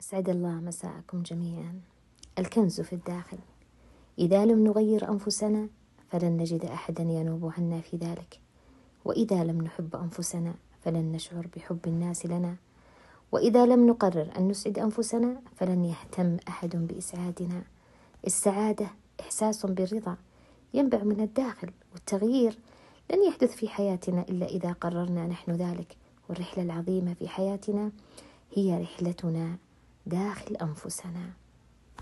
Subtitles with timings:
[0.00, 1.80] أسعد الله مساءكم جميعا.
[2.38, 3.38] الكنز في الداخل.
[4.18, 5.68] إذا لم نغير أنفسنا
[6.08, 8.40] فلن نجد أحدا ينوب عنا في ذلك.
[9.04, 10.54] وإذا لم نحب أنفسنا
[10.84, 12.56] فلن نشعر بحب الناس لنا.
[13.32, 17.62] وإذا لم نقرر أن نسعد أنفسنا فلن يهتم أحد بإسعادنا.
[18.26, 18.86] السعادة
[19.20, 20.16] إحساس بالرضا
[20.74, 22.58] ينبع من الداخل والتغيير
[23.10, 25.96] لن يحدث في حياتنا إلا إذا قررنا نحن ذلك.
[26.28, 27.90] والرحلة العظيمة في حياتنا
[28.54, 29.56] هي رحلتنا
[30.06, 31.43] داخل أنفسنا.